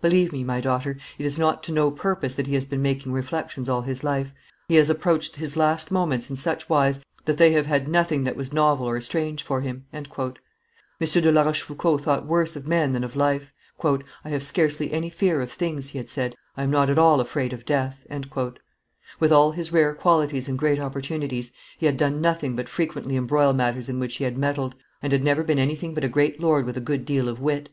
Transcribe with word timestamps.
Believe 0.00 0.30
me, 0.32 0.44
my 0.44 0.60
daughter, 0.60 0.96
it 1.18 1.26
is 1.26 1.36
not 1.36 1.64
to 1.64 1.72
no 1.72 1.90
purpose 1.90 2.36
that 2.36 2.46
he 2.46 2.54
has 2.54 2.64
been 2.64 2.80
making 2.80 3.10
reflections 3.10 3.68
all 3.68 3.82
his 3.82 4.04
life; 4.04 4.32
he 4.68 4.76
has 4.76 4.88
approached 4.88 5.34
his 5.34 5.56
last 5.56 5.90
moments 5.90 6.30
in 6.30 6.36
such 6.36 6.68
wise 6.68 7.00
that 7.24 7.38
they 7.38 7.50
have 7.50 7.66
had 7.66 7.88
nothing 7.88 8.22
that 8.22 8.36
was 8.36 8.52
novel 8.52 8.86
or 8.86 9.00
strange 9.00 9.42
for 9.42 9.62
him." 9.62 9.86
M. 9.92 10.04
de 11.00 11.32
La 11.32 11.42
Rochefoucauld 11.42 12.02
thought 12.04 12.24
worse 12.24 12.54
of 12.54 12.68
men 12.68 12.92
than 12.92 13.02
of 13.02 13.16
life. 13.16 13.52
"I 13.84 14.28
have 14.28 14.44
scarcely 14.44 14.92
any 14.92 15.10
fear 15.10 15.40
of 15.40 15.50
things," 15.50 15.88
he 15.88 15.98
had 15.98 16.08
said; 16.08 16.36
"I 16.56 16.62
am 16.62 16.70
not 16.70 16.88
at 16.88 16.96
all 16.96 17.20
afraid 17.20 17.52
of 17.52 17.64
death." 17.66 18.06
With 19.18 19.32
all 19.32 19.50
his 19.50 19.72
rare 19.72 19.92
qualities 19.94 20.46
and 20.46 20.56
great 20.56 20.78
opportunities 20.78 21.50
he 21.78 21.86
had 21.86 21.96
done 21.96 22.20
nothing 22.20 22.54
but 22.54 22.68
frequently 22.68 23.16
embroil 23.16 23.52
matters 23.52 23.88
in 23.88 23.98
which 23.98 24.18
he 24.18 24.22
had 24.22 24.38
meddled, 24.38 24.76
and 25.02 25.12
had 25.12 25.24
never 25.24 25.42
been 25.42 25.58
anything 25.58 25.94
but 25.94 26.04
a 26.04 26.08
great 26.08 26.38
lord 26.38 26.64
with 26.64 26.76
a 26.76 26.80
good 26.80 27.04
deal 27.04 27.28
of 27.28 27.40
wit. 27.40 27.70